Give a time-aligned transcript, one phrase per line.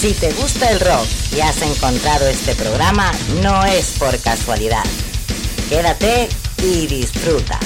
[0.00, 4.82] Si te gusta el rock y has encontrado este programa, no es por casualidad.
[5.68, 6.26] Quédate
[6.62, 7.60] y disfruta.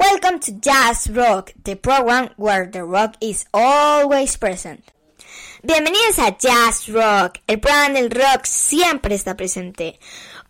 [0.00, 4.80] Welcome to Jazz Rock, the program where the rock is always present.
[5.62, 10.00] Bienvenidos a Jazz Rock, el programa del rock siempre está presente.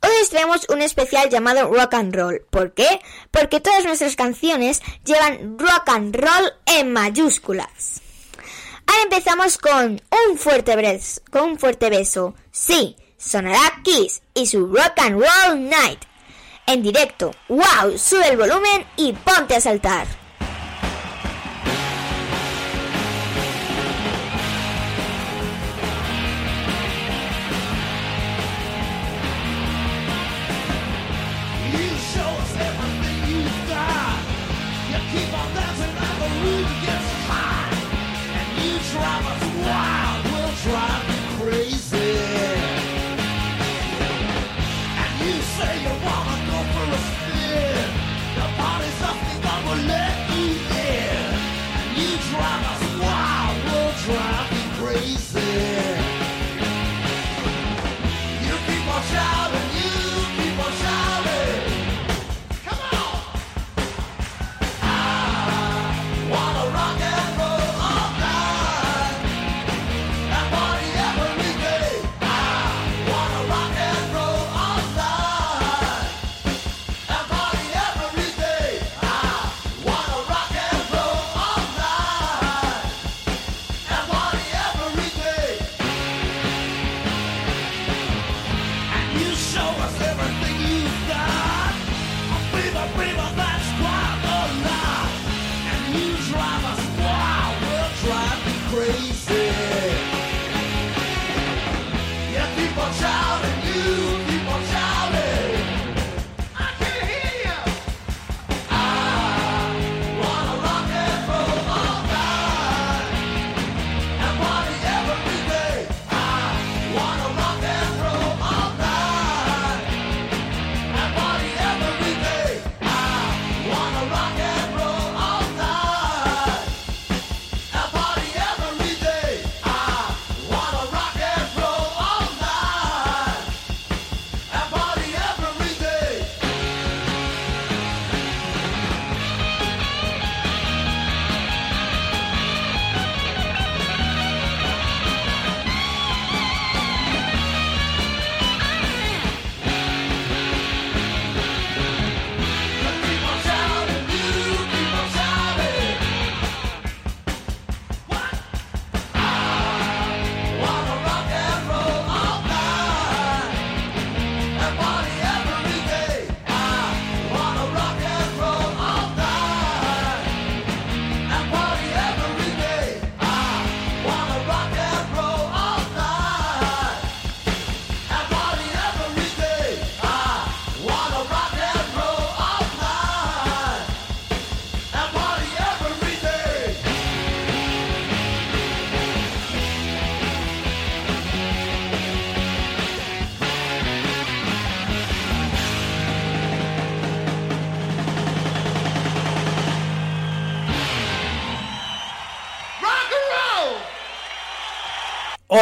[0.02, 2.46] Hoy les traemos un especial llamado Rock and Roll.
[2.48, 3.00] ¿Por qué?
[3.32, 8.02] Porque todas nuestras canciones llevan rock and roll en mayúsculas.
[8.92, 12.34] Ahora empezamos con un fuerte beso, con un fuerte beso.
[12.50, 16.00] Sí, sonará Kiss y su Rock and Roll Night.
[16.66, 17.30] En directo.
[17.48, 17.96] ¡Wow!
[17.96, 20.06] Sube el volumen y ponte a saltar.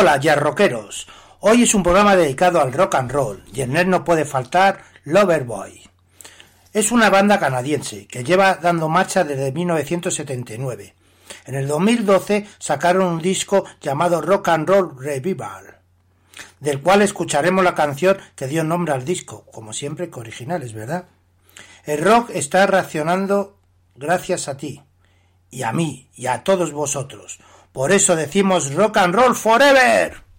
[0.00, 1.06] Hola, ya rockeros.
[1.41, 4.83] Hoy es un programa dedicado al rock and roll y en él no puede faltar
[5.05, 5.83] Loverboy.
[6.72, 10.94] Es una banda canadiense que lleva dando marcha desde 1979.
[11.44, 15.77] En el 2012 sacaron un disco llamado Rock and Roll Revival,
[16.61, 21.08] del cual escucharemos la canción que dio nombre al disco, como siempre que originales, ¿verdad?
[21.85, 23.58] El rock está reaccionando
[23.97, 24.82] gracias a ti,
[25.50, 27.38] y a mí, y a todos vosotros.
[27.72, 30.30] Por eso decimos rock and roll forever.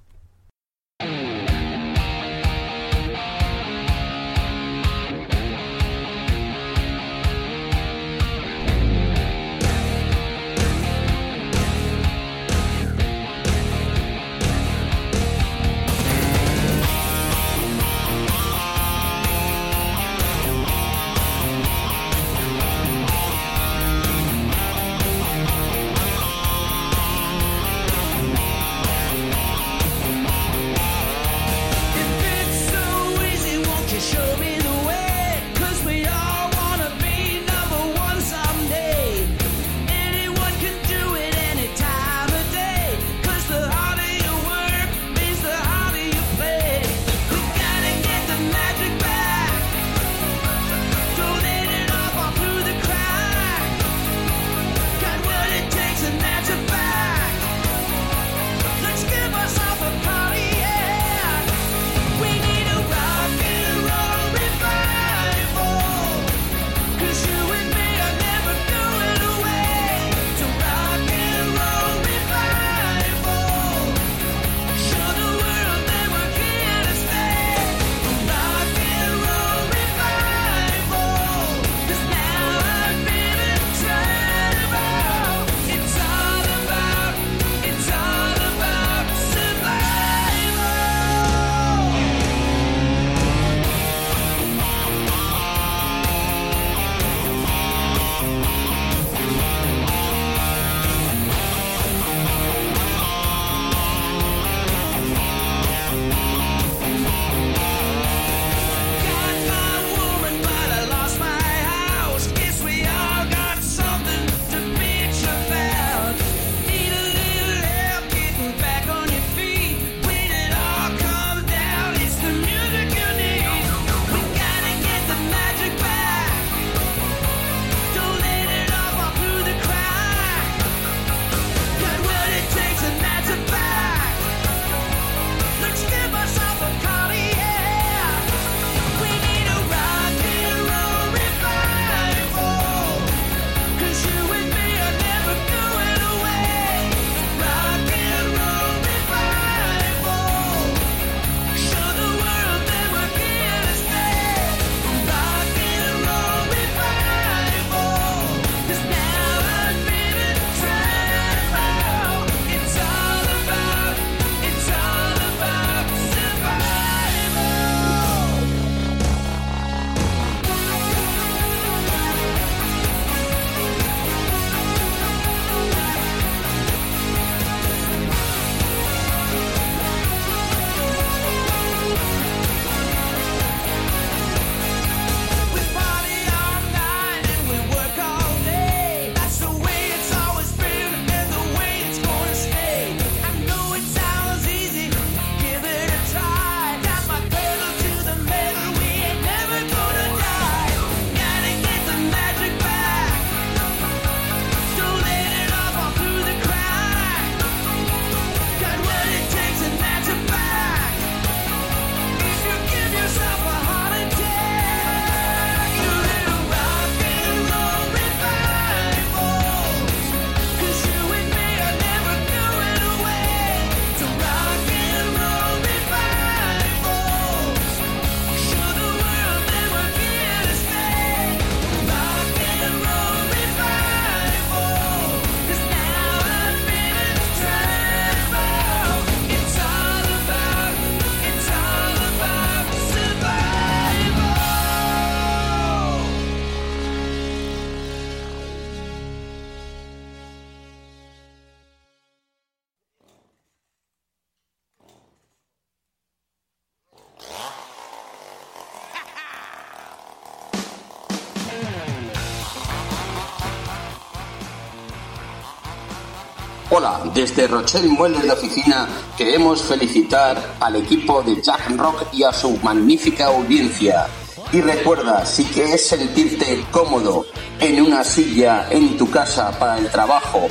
[267.21, 272.57] Desde Rochelle Muebles de Oficina queremos felicitar al equipo de Jack Rock y a su
[272.63, 274.07] magnífica audiencia.
[274.51, 277.27] Y recuerda, si quieres sentirte cómodo
[277.59, 280.47] en una silla en tu casa para el trabajo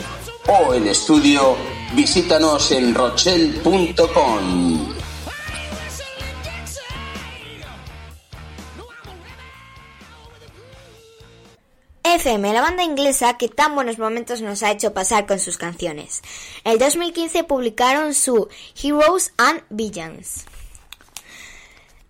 [0.47, 1.57] o el estudio,
[1.97, 4.90] visítanos en rochelle.com.
[12.21, 16.21] FM, la banda inglesa que tan buenos momentos nos ha hecho pasar con sus canciones.
[16.65, 18.47] El 2015 publicaron su
[18.83, 20.45] Heroes and Villains.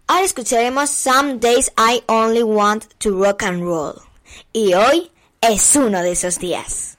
[0.09, 4.02] Ahora escucharemos Some Days I Only Want to Rock and Roll.
[4.52, 6.99] Y hoy es uno de esos días.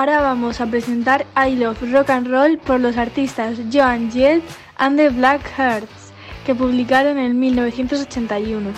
[0.00, 4.42] Ahora vamos a presentar I Love Rock and Roll por los artistas Joan Jett
[4.78, 6.14] and the Black Hearts,
[6.46, 8.70] que publicaron en 1981.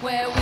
[0.00, 0.37] Y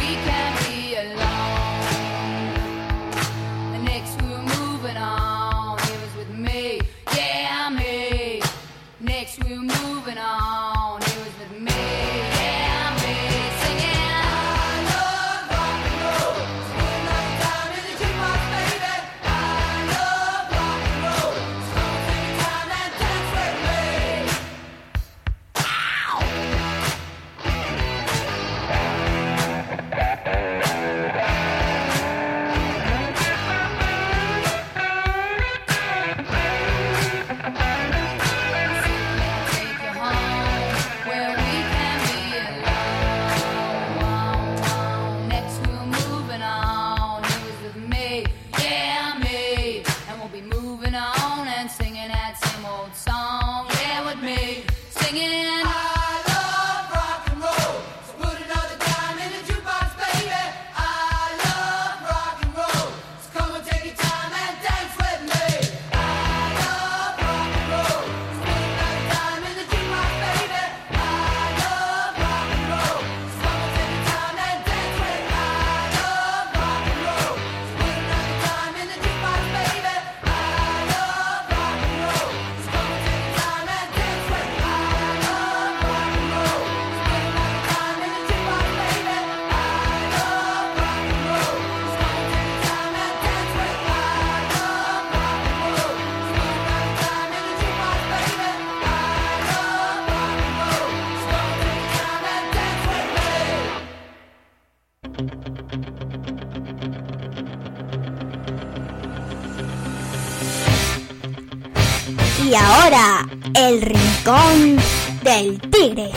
[114.27, 116.11] del tigre.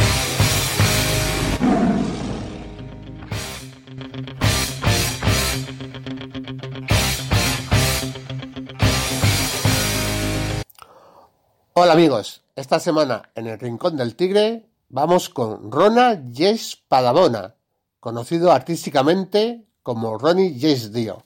[11.73, 17.53] Hola amigos, esta semana en el Rincón del Tigre vamos con Ronald James Padabona,
[17.99, 21.21] conocido artísticamente como Ronnie James Dio.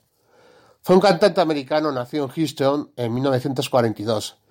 [0.82, 4.43] Fue un cantante americano nacido en Houston en 1942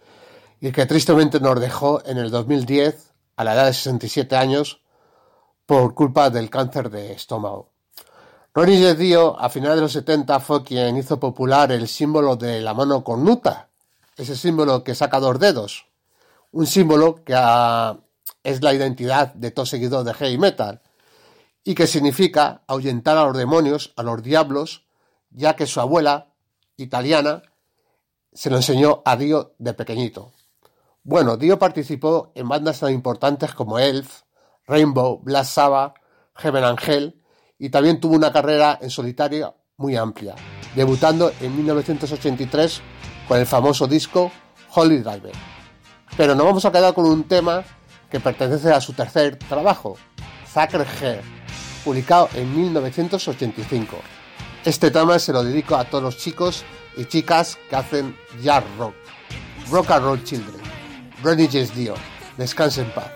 [0.63, 4.81] y que tristemente nos dejó en el 2010 a la edad de 67 años
[5.67, 7.71] por culpa del cáncer de estómago.
[8.55, 12.75] Ronnie Dio a finales de los 70 fue quien hizo popular el símbolo de la
[12.75, 13.71] mano cornuta,
[14.17, 15.87] ese símbolo que saca dos dedos,
[16.53, 17.35] un símbolo que
[18.45, 20.81] es la identidad de todo seguidor de heavy metal
[21.65, 24.85] y que significa ahuyentar a los demonios, a los diablos,
[25.31, 26.29] ya que su abuela,
[26.77, 27.43] italiana,
[28.33, 30.33] se lo enseñó a Dio de pequeñito.
[31.05, 34.21] Bueno, Dio participó en bandas tan importantes como Elf,
[34.69, 35.95] Rainbow, Black Sabbath,
[36.37, 37.21] Heaven Angel
[37.59, 40.37] y también tuvo una carrera en solitario muy amplia,
[40.77, 42.83] debutando en 1983
[43.27, 44.31] con el famoso disco
[44.75, 45.33] Holy Driver.
[46.17, 47.65] Pero nos vamos a quedar con un tema
[48.09, 49.97] que pertenece a su tercer trabajo,
[50.47, 51.23] Sacred Hair,
[51.85, 53.97] publicado en 1985.
[54.65, 56.63] Este tema se lo dedico a todos los chicos
[56.97, 58.95] y chicas que hacen jazz rock,
[59.69, 60.62] rock and roll children.
[61.23, 61.95] Ronnie James Dio,
[62.37, 63.11] descanse en paz.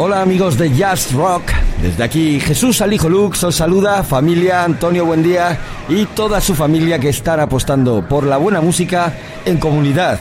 [0.00, 1.50] Hola amigos de Jazz Rock,
[1.82, 5.58] desde aquí Jesús Alijo Lux os saluda, familia Antonio Buendía
[5.88, 9.12] y toda su familia que están apostando por la buena música
[9.44, 10.20] en comunidad.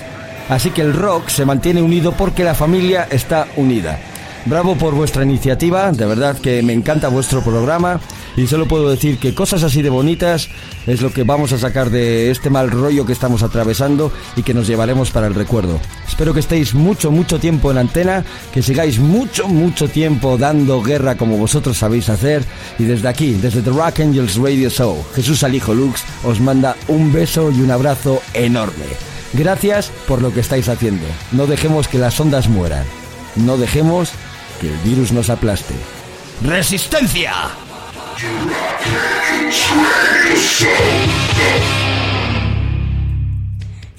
[0.50, 4.00] Así que el rock se mantiene unido porque la familia está unida.
[4.46, 8.00] Bravo por vuestra iniciativa, de verdad que me encanta vuestro programa
[8.36, 10.50] y solo puedo decir que cosas así de bonitas
[10.88, 14.56] es lo que vamos a sacar de este mal rollo que estamos atravesando y que
[14.56, 15.80] nos llevaremos para el recuerdo.
[16.18, 21.16] Espero que estéis mucho, mucho tiempo en antena, que sigáis mucho, mucho tiempo dando guerra
[21.16, 22.44] como vosotros sabéis hacer
[22.80, 27.14] y desde aquí, desde The Rock Angels Radio Show, Jesús Alijo Lux os manda un
[27.14, 28.86] beso y un abrazo enorme.
[29.34, 31.06] Gracias por lo que estáis haciendo.
[31.34, 32.88] No dejemos que las ondas mueran.
[33.36, 34.10] No dejemos
[34.60, 35.76] que el virus nos aplaste.
[36.42, 37.32] ¡Resistencia!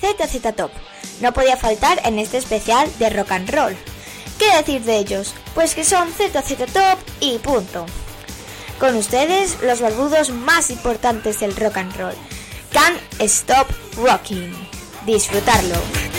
[0.01, 0.73] ZZ Top
[1.21, 3.77] no podía faltar en este especial de rock and roll.
[4.39, 5.35] ¿Qué decir de ellos?
[5.55, 7.87] Pues que son ZZ Top y punto.
[8.79, 12.15] Con ustedes, los barbudos más importantes del rock and roll.
[12.73, 14.53] Can't Stop Rocking.
[15.05, 16.18] Disfrutarlo.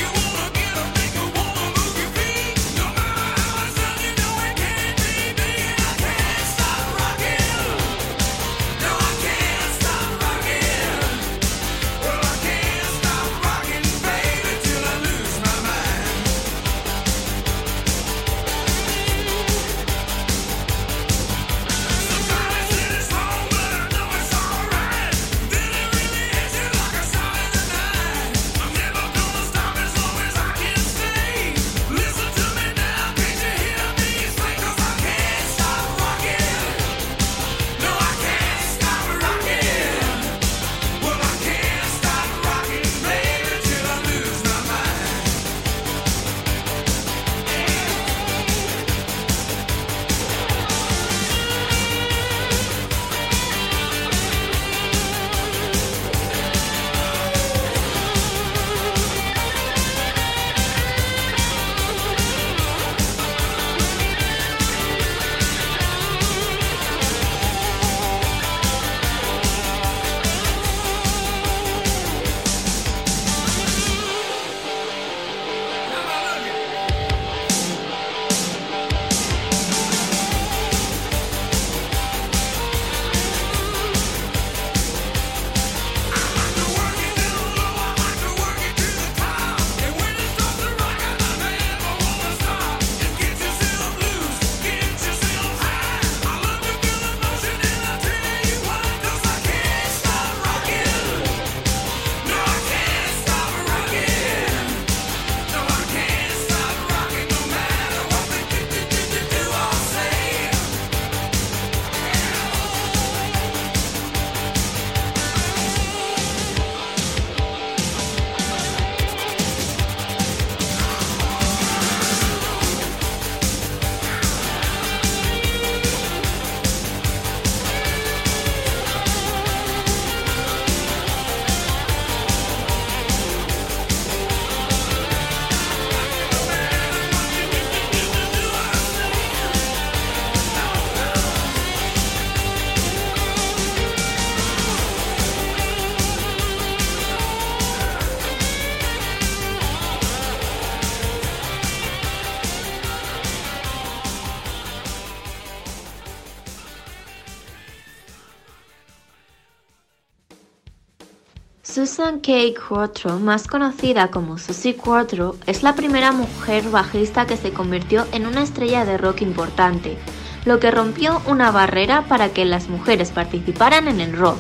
[162.00, 162.32] Susan K.
[162.54, 168.26] Quattro, más conocida como Susie Quattro, es la primera mujer bajista que se convirtió en
[168.26, 169.98] una estrella de rock importante,
[170.46, 174.40] lo que rompió una barrera para que las mujeres participaran en el rock.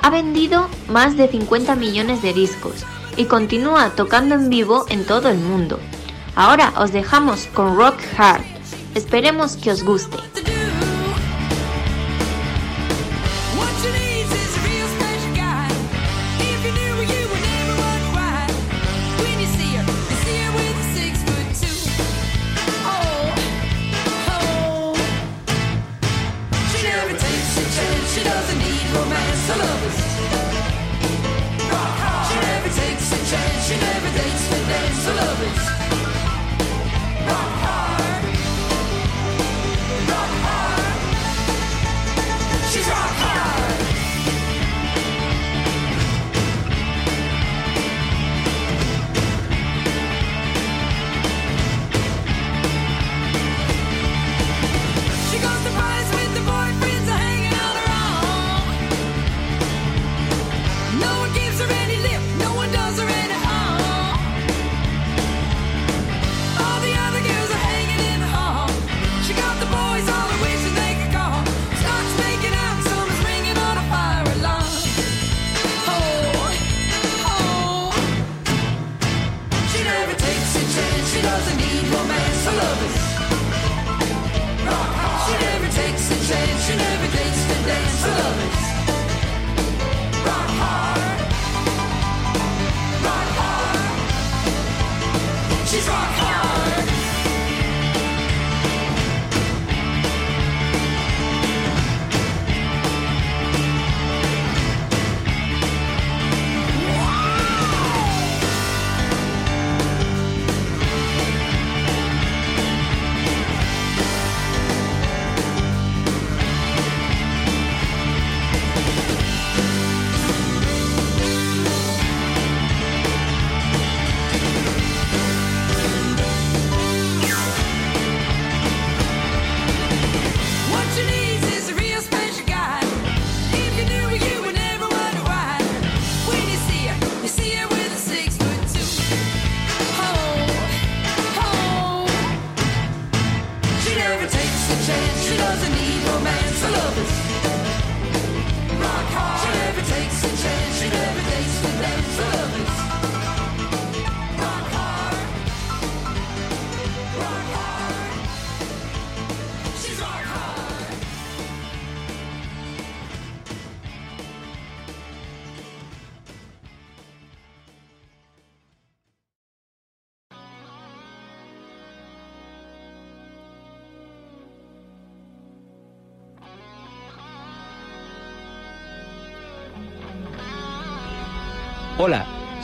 [0.00, 2.84] Ha vendido más de 50 millones de discos
[3.16, 5.80] y continúa tocando en vivo en todo el mundo.
[6.36, 8.44] Ahora os dejamos con Rock Hard.
[8.94, 10.29] Esperemos que os guste.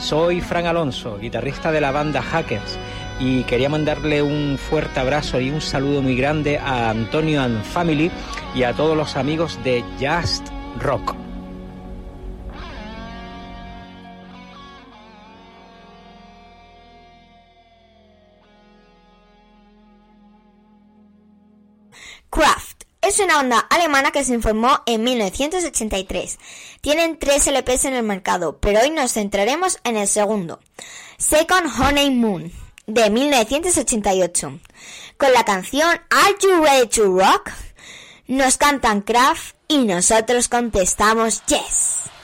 [0.07, 2.79] Soy Fran Alonso, guitarrista de la banda Hackers,
[3.19, 8.13] y quería mandarle un fuerte abrazo y un saludo muy grande a Antonio and Family
[8.55, 10.47] y a todos los amigos de Just
[10.79, 11.26] Rock.
[23.07, 26.39] Es una banda alemana que se formó en 1983.
[26.81, 30.61] Tienen tres LPs en el mercado, pero hoy nos centraremos en el segundo,
[31.17, 32.53] Second Honeymoon,
[32.87, 34.59] de 1988.
[35.19, 37.51] Con la canción Are You Ready to Rock?
[38.27, 42.16] Nos cantan Kraft y nosotros contestamos Yes.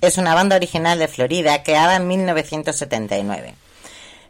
[0.00, 3.54] Es una banda original de Florida creada en 1979.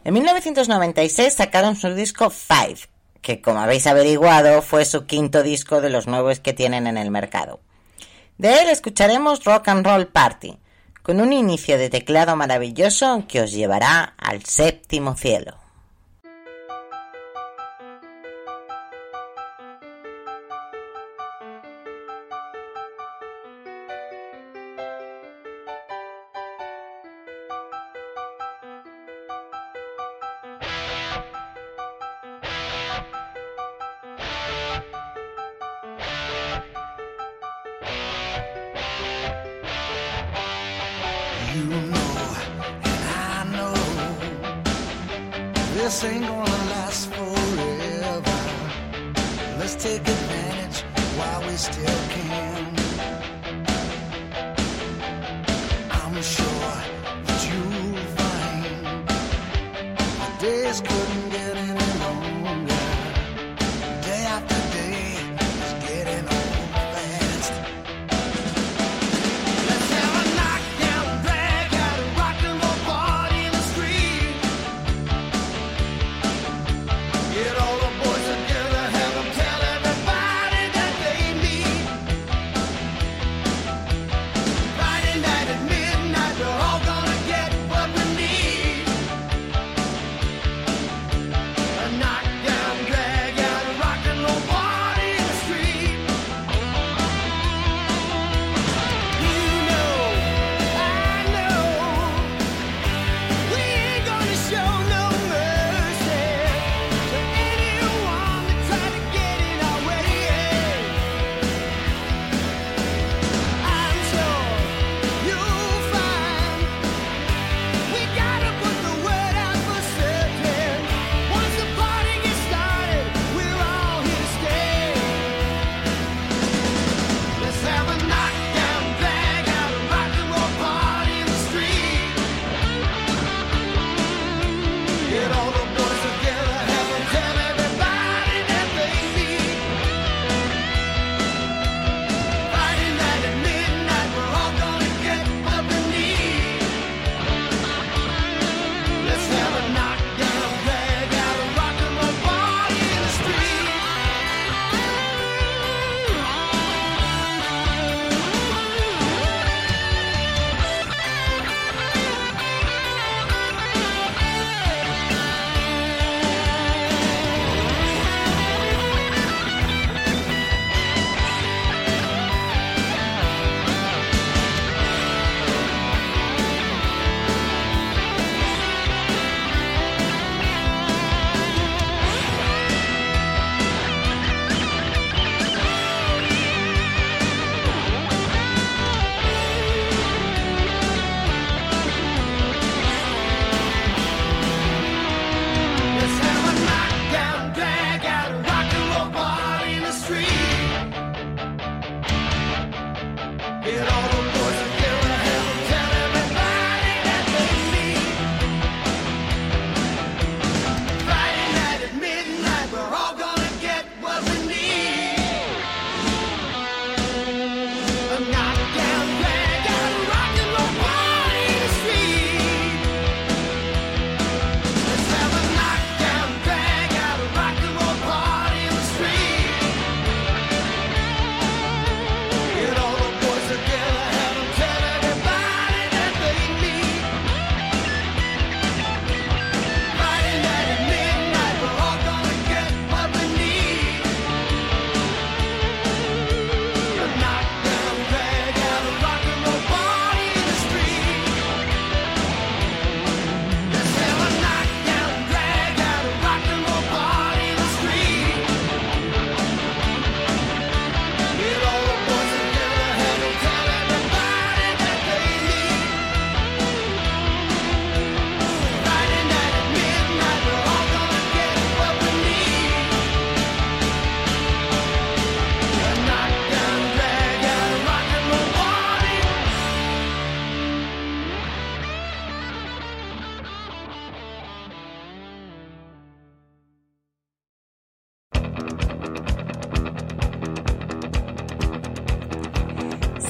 [0.03, 2.79] En 1996 sacaron su disco Five,
[3.21, 7.11] que como habéis averiguado fue su quinto disco de los nuevos que tienen en el
[7.11, 7.59] mercado.
[8.37, 10.57] De él escucharemos Rock and Roll Party,
[11.01, 15.66] con un inicio de teclado maravilloso que os llevará al séptimo cielo.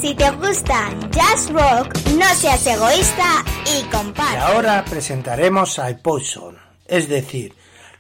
[0.08, 4.38] Si te gusta Jazz Rock, no seas egoísta y Y comparte.
[4.38, 7.53] ahora presentaremos a Poison, es decir,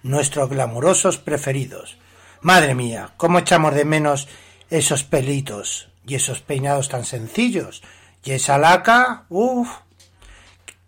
[0.03, 1.97] nuestros glamurosos preferidos.
[2.39, 4.29] Madre mía, cómo echamos de menos
[4.69, 7.83] esos pelitos y esos peinados tan sencillos.
[8.23, 9.67] Y esa laca, uff,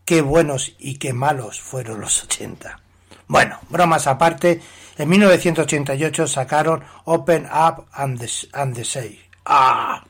[0.06, 2.80] qué buenos y qué malos fueron los 80.
[3.28, 4.62] Bueno, bromas aparte,
[4.98, 9.20] en 1988 sacaron Open Up and the, and Say.
[9.44, 10.02] ¡Ah!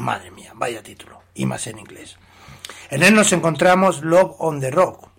[0.00, 2.16] Madre mía, vaya título, y más en inglés.
[2.88, 5.10] En él nos encontramos Love on the Rock.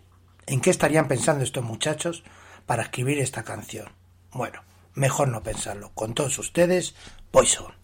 [0.48, 2.24] ¿En qué estarían pensando estos muchachos
[2.66, 3.92] para escribir esta canción?
[4.32, 4.64] Bueno,
[4.96, 5.92] mejor no pensarlo.
[5.94, 6.96] Con todos ustedes,
[7.30, 7.81] Poison.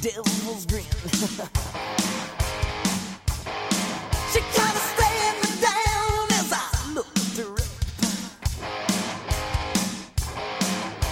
[0.00, 0.82] Devil's grin.
[4.32, 7.58] she kinda stared me down as I looked her up.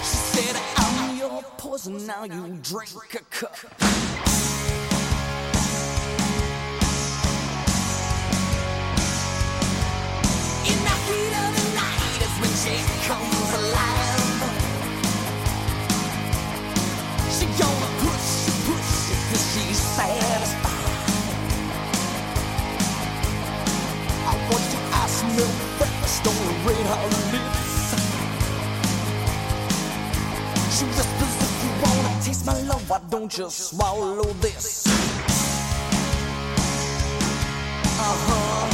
[0.03, 3.57] She said, I'm your poison, now you drink a cup.
[10.65, 11.56] In the heat of
[26.67, 27.67] red hot lips.
[30.75, 34.85] She whispers if you wanna taste my love, why don't you swallow this?
[38.09, 38.67] Uh-huh.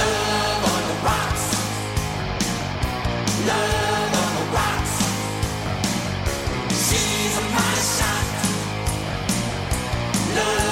[0.00, 1.46] Love on the rocks.
[3.50, 4.94] Love on the rocks.
[6.84, 7.44] She's a
[7.96, 8.26] shot.
[10.36, 10.69] Love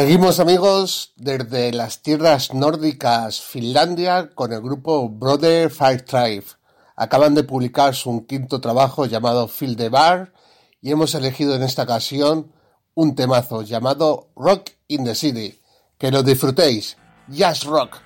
[0.00, 6.46] Seguimos amigos desde las tierras nórdicas Finlandia con el grupo Brother Fire Tribe.
[6.96, 10.32] Acaban de publicar su quinto trabajo llamado Feel the Bar
[10.80, 12.50] y hemos elegido en esta ocasión
[12.94, 15.60] un temazo llamado Rock in the City.
[15.98, 16.96] Que lo disfrutéis.
[17.28, 17.98] Jazz Rock.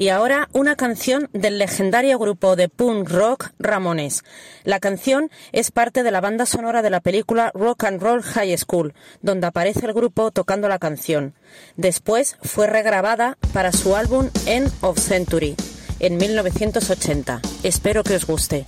[0.00, 4.24] Y ahora una canción del legendario grupo de punk rock Ramones.
[4.64, 8.56] La canción es parte de la banda sonora de la película Rock and Roll High
[8.56, 11.34] School, donde aparece el grupo tocando la canción.
[11.76, 15.54] Después fue regrabada para su álbum End of Century
[15.98, 17.42] en 1980.
[17.62, 18.64] Espero que os guste.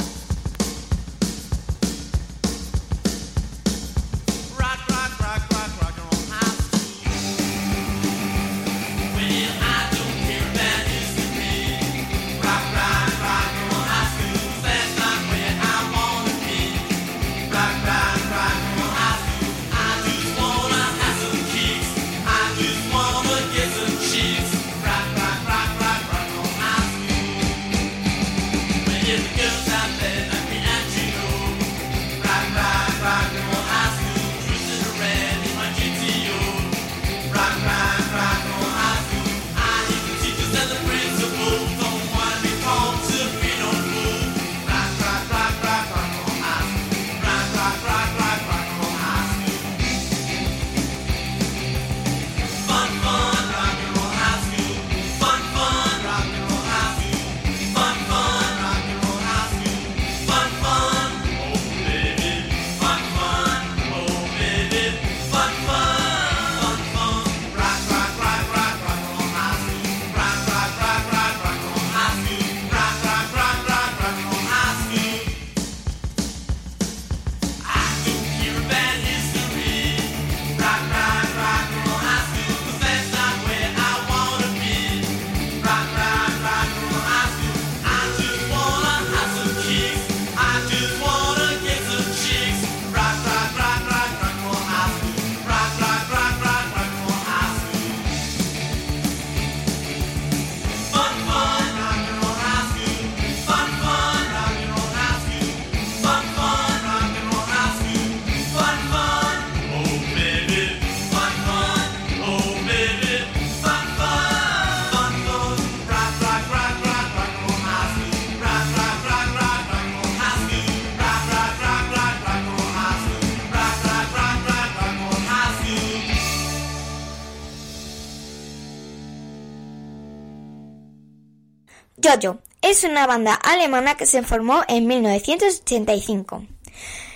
[132.60, 136.46] Es una banda alemana que se formó en 1985.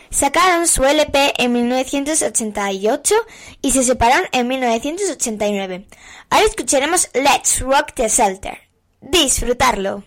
[0.08, 3.14] Sacaron su LP en 1988
[3.60, 5.86] y se separaron en 1989.
[6.30, 8.58] Ahora escucharemos Let's Rock the Shelter.
[9.02, 10.02] Disfrutarlo.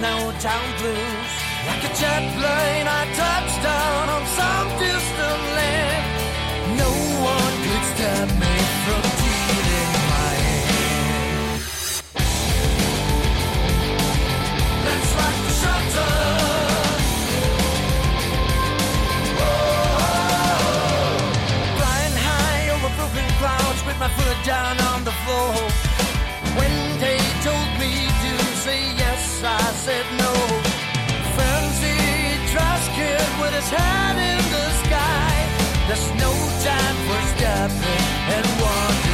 [0.00, 1.30] Now town blues.
[1.66, 6.04] Like a jet plane, I touched down on some distant land.
[6.78, 6.90] No
[7.32, 11.60] one could stop me from dealing my hand.
[14.86, 16.14] Let's rock the shelter.
[21.78, 25.54] Flying high over broken clouds with my foot down on the floor.
[26.58, 27.92] When they told me
[28.22, 28.32] to
[28.64, 28.97] say
[29.44, 30.38] I said no.
[32.98, 35.32] Kid with his head in the sky.
[35.86, 36.32] There's no
[36.66, 39.07] time for stopping and wondering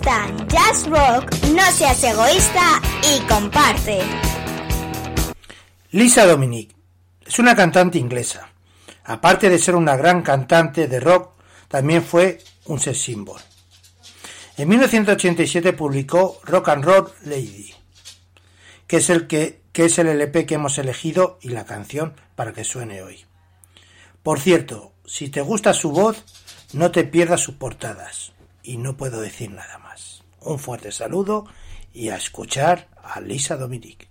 [0.00, 3.98] gusta jazz rock, no seas egoísta y comparte.
[5.90, 6.74] Lisa Dominic
[7.26, 8.48] es una cantante inglesa.
[9.04, 11.32] Aparte de ser una gran cantante de rock,
[11.68, 13.40] también fue un sex symbol.
[14.56, 17.74] En 1987 publicó Rock and Roll Lady,
[18.86, 22.54] que es el que, que es el LP que hemos elegido y la canción para
[22.54, 23.26] que suene hoy.
[24.22, 26.24] Por cierto, si te gusta su voz,
[26.72, 28.32] no te pierdas sus portadas.
[28.70, 30.22] Y no puedo decir nada más.
[30.42, 31.44] Un fuerte saludo
[31.92, 34.09] y a escuchar a Lisa Dominic.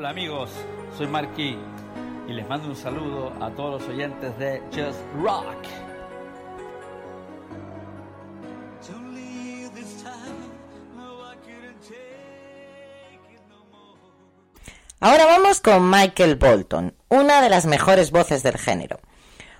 [0.00, 0.48] Hola amigos,
[0.96, 1.58] soy Marquis
[2.26, 5.58] y les mando un saludo a todos los oyentes de Just Rock.
[15.00, 19.00] Ahora vamos con Michael Bolton, una de las mejores voces del género.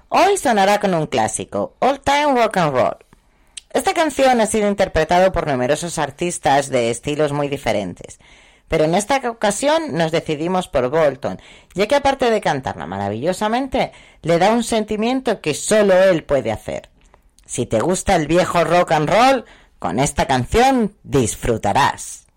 [0.08, 2.96] Hoy sonará con un clásico, All Time Rock and Roll.
[3.74, 8.18] Esta canción ha sido interpretada por numerosos artistas de estilos muy diferentes,
[8.70, 11.40] pero en esta ocasión nos decidimos por Bolton,
[11.74, 13.90] ya que aparte de cantarla maravillosamente,
[14.22, 16.88] le da un sentimiento que solo él puede hacer.
[17.44, 19.44] Si te gusta el viejo rock and roll,
[19.80, 22.28] con esta canción disfrutarás.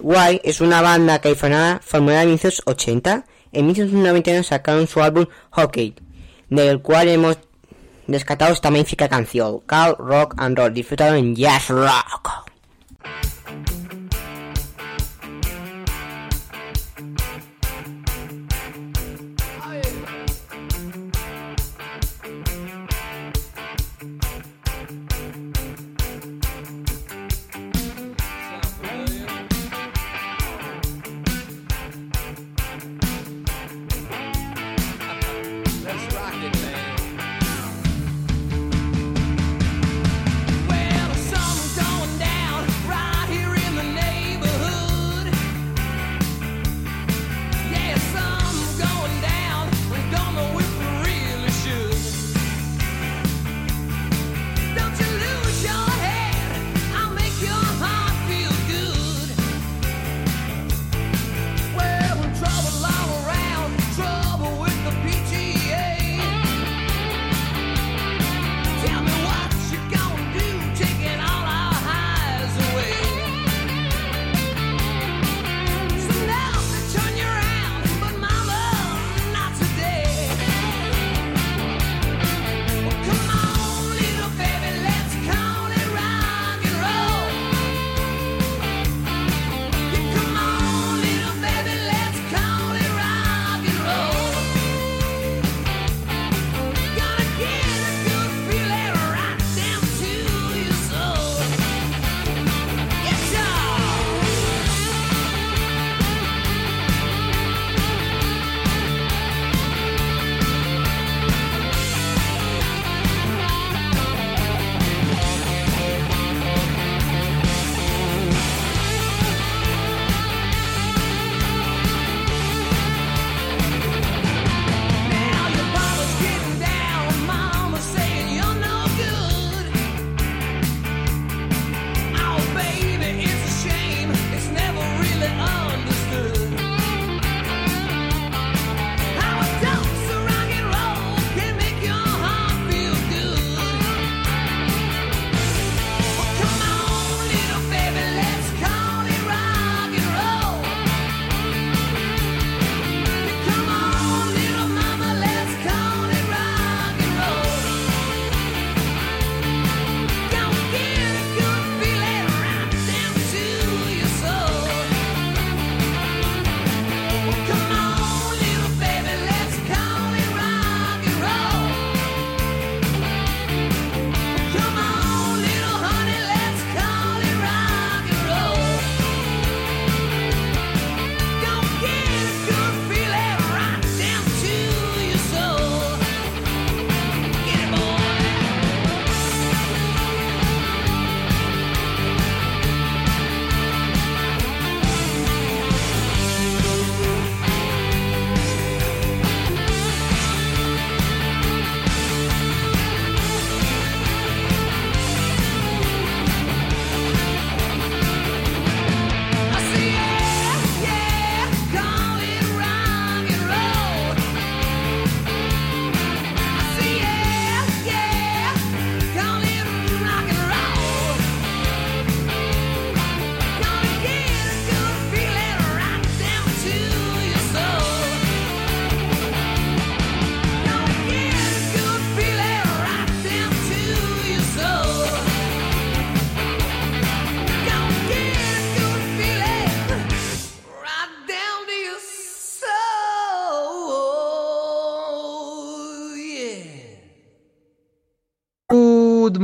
[0.00, 3.24] White es una banda californiana formada en 1980.
[3.52, 5.94] En 1991 sacaron su álbum Hockey,
[6.50, 7.38] del cual hemos
[8.06, 12.45] rescatado esta magnífica canción, Call Rock and Roll, disfrutado en Jazz Rock.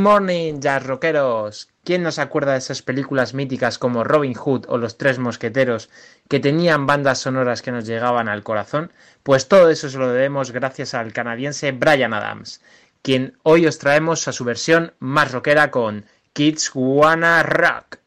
[0.02, 1.68] morning, jazz rockeros.
[1.84, 5.90] ¿Quién nos acuerda de esas películas míticas como Robin Hood o Los Tres Mosqueteros
[6.28, 8.92] que tenían bandas sonoras que nos llegaban al corazón?
[9.22, 12.60] Pues todo eso se lo debemos gracias al canadiense Brian Adams,
[13.02, 18.01] quien hoy os traemos a su versión más rockera con Kids Wanna Rock.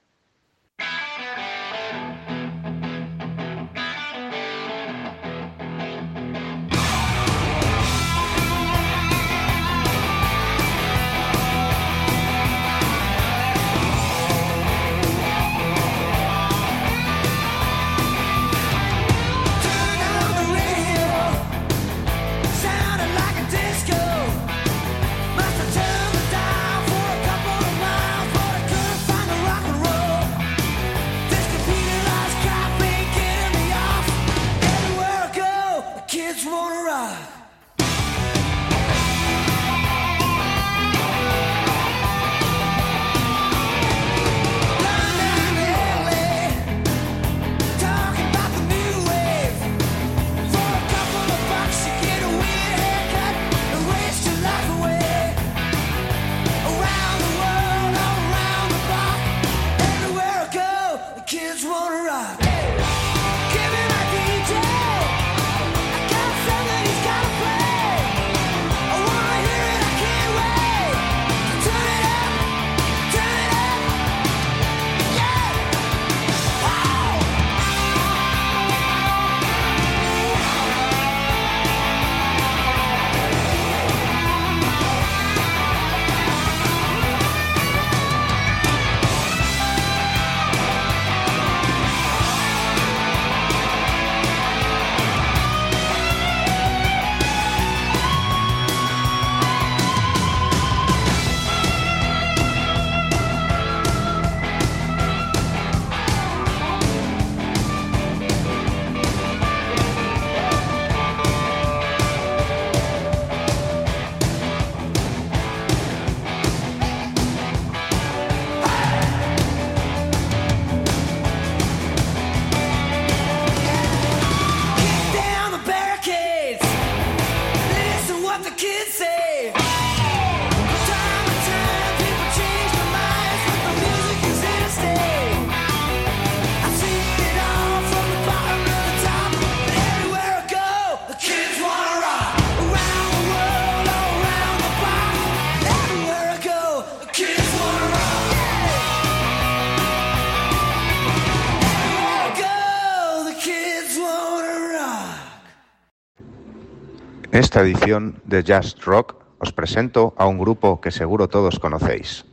[157.36, 162.24] En esta edición de Just Rock os presento a un grupo que seguro todos conocéis.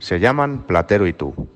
[0.00, 1.46] Se llaman Platero y tú,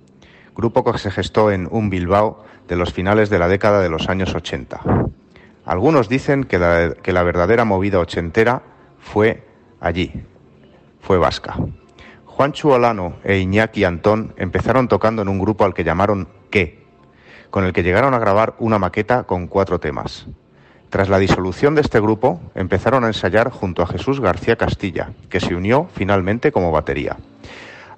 [0.54, 4.08] grupo que se gestó en un Bilbao de los finales de la década de los
[4.08, 4.82] años 80.
[5.64, 8.62] Algunos dicen que la, verdadera movida ochentera
[9.00, 9.44] fue
[9.80, 10.24] allí,
[11.00, 11.56] fue vasca.
[12.24, 16.86] Juanchu Olano e Iñaki Antón empezaron tocando en un grupo al que llamaron ¿Qué?,
[17.50, 20.28] con el que llegaron a grabar una maqueta con cuatro temas.
[20.96, 25.40] Tras la disolución de este grupo, empezaron a ensayar junto a Jesús García Castilla, que
[25.40, 27.18] se unió finalmente como batería.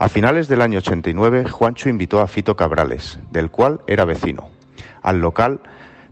[0.01, 4.49] A finales del año 89, Juancho invitó a Fito Cabrales, del cual era vecino,
[5.01, 5.61] al local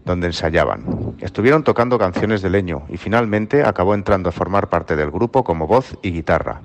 [0.05, 1.15] donde ensayaban.
[1.19, 5.67] Estuvieron tocando canciones de leño y finalmente acabó entrando a formar parte del grupo como
[5.67, 6.61] voz y guitarra.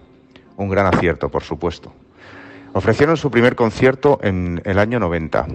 [0.56, 1.92] Un gran acierto, por supuesto.
[2.74, 5.48] Ofrecieron su primer concierto en el año 90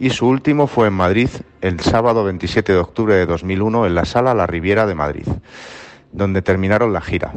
[0.00, 1.28] y su último fue en Madrid
[1.60, 5.26] el sábado 27 de octubre de 2001 en la sala La Riviera de Madrid,
[6.10, 7.32] donde terminaron la gira.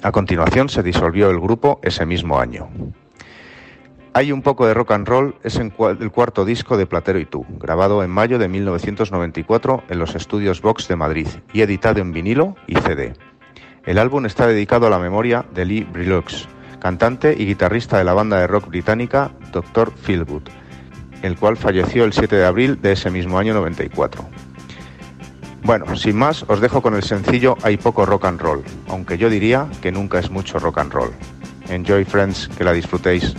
[0.00, 2.68] A continuación se disolvió el grupo ese mismo año.
[4.12, 7.44] Hay un poco de rock and roll es el cuarto disco de Platero y tú,
[7.58, 12.54] grabado en mayo de 1994 en los estudios Vox de Madrid y editado en vinilo
[12.68, 13.14] y CD.
[13.84, 16.48] El álbum está dedicado a la memoria de Lee Brilleux,
[16.78, 19.92] cantante y guitarrista de la banda de rock británica Dr.
[19.92, 20.44] Feelgood,
[21.22, 24.24] el cual falleció el 7 de abril de ese mismo año 94.
[25.62, 29.28] Bueno, sin más, os dejo con el sencillo Hay poco rock and roll, aunque yo
[29.28, 31.10] diría que nunca es mucho rock and roll.
[31.68, 33.34] Enjoy friends, que la disfrutéis.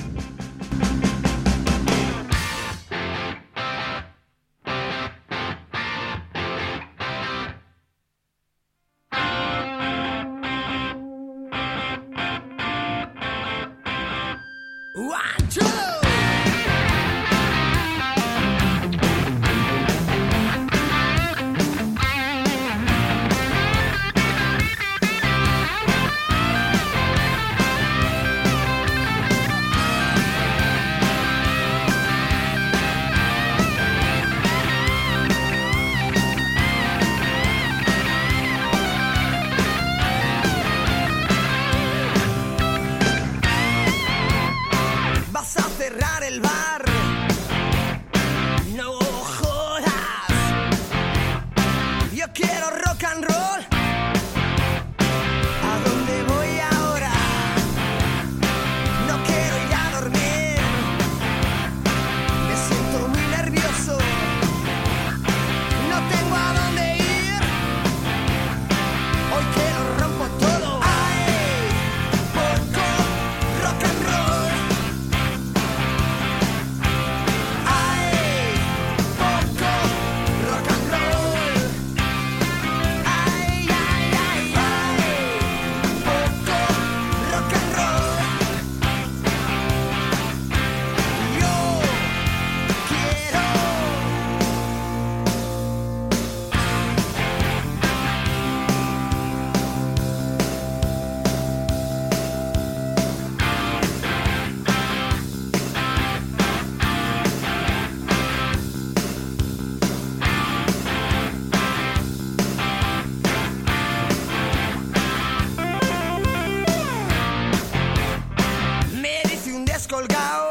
[119.88, 120.50] colgado.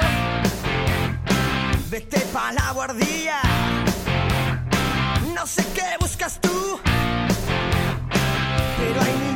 [1.90, 3.40] Vete este pa' la guardia.
[5.34, 6.80] No sé qué buscas tú,
[8.78, 9.35] pero hay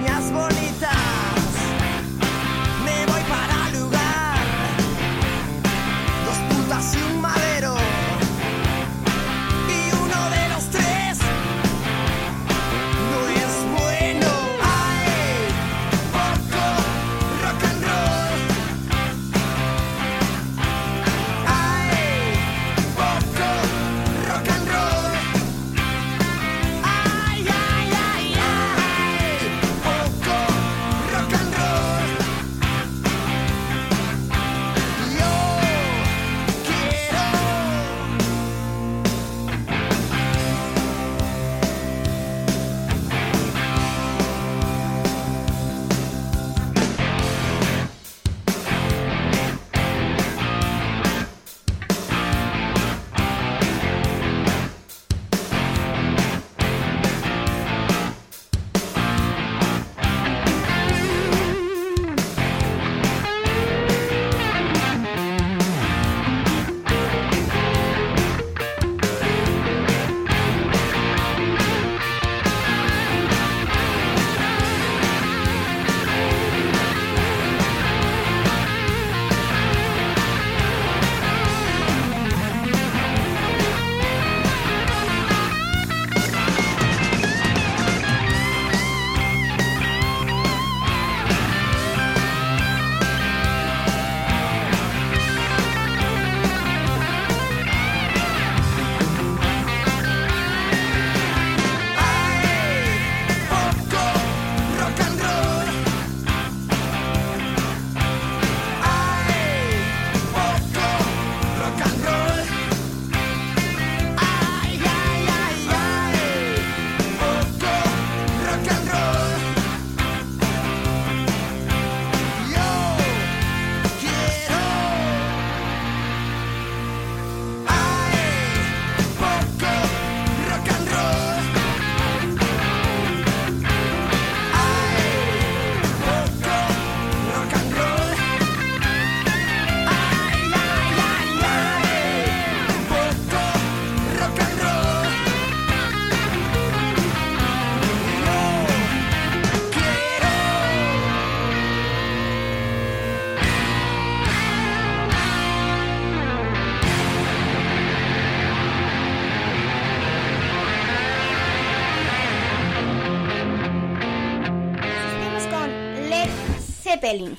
[167.10, 167.36] Zeppelin.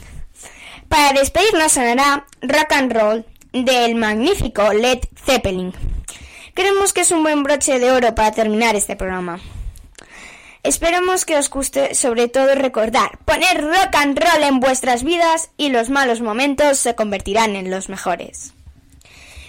[0.89, 5.73] Para despedirnos sonará Rock and Roll del magnífico Led Zeppelin.
[6.53, 9.39] Creemos que es un buen broche de oro para terminar este programa.
[10.63, 15.69] Esperamos que os guste sobre todo recordar, poner rock and roll en vuestras vidas y
[15.69, 18.53] los malos momentos se convertirán en los mejores.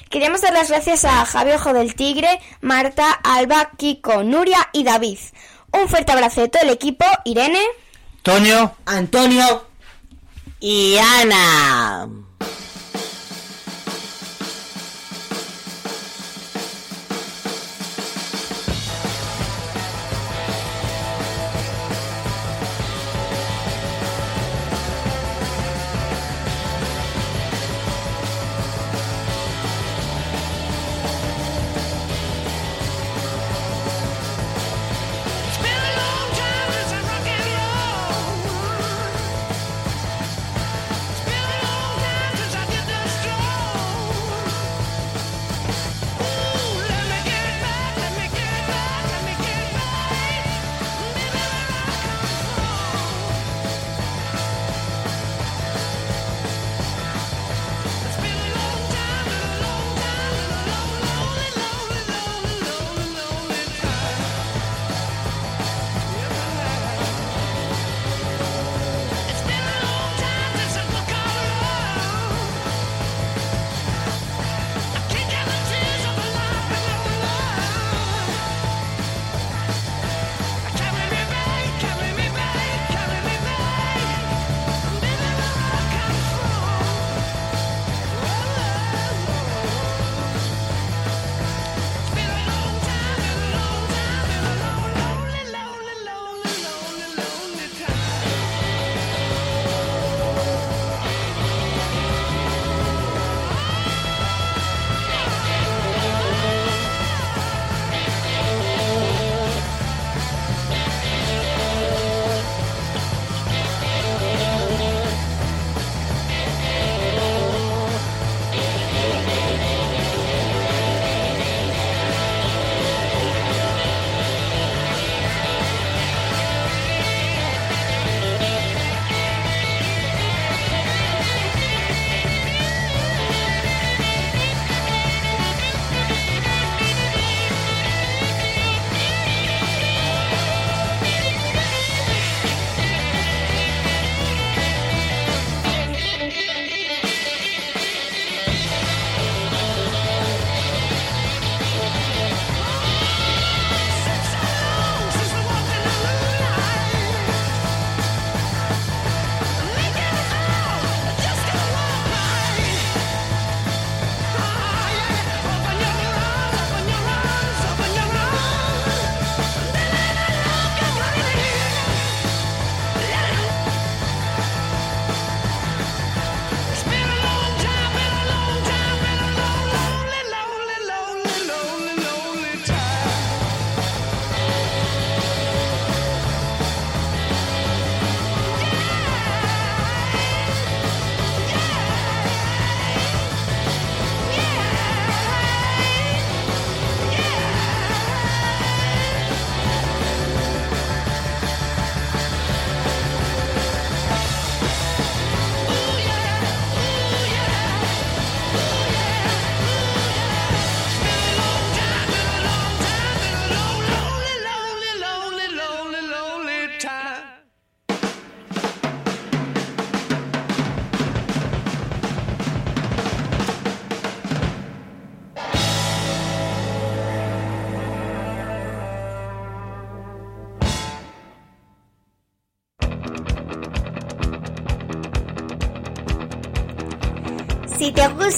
[0.08, 5.18] Queremos dar las gracias a Javi Ojo del Tigre, Marta, Alba, Kiko, Nuria y David.
[5.72, 7.62] Un fuerte abrazo de todo el equipo, Irene,
[8.22, 9.71] Toño, Antonio
[10.62, 10.96] y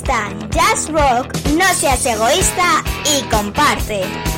[0.03, 2.83] Jazz Rock, no seas egoísta
[3.16, 4.34] y comparte.